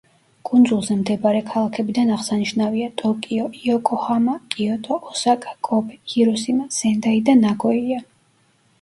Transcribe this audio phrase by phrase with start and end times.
[0.49, 8.05] კუნძულზე მდებარე ქალაქებიდან აღსანიშნავია: ტოკიო, იოკოჰამა, კიოტო, ოსაკა, კობე, ჰიროსიმა, სენდაი და ნაგოია.